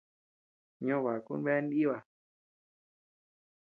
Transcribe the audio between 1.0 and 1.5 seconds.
baku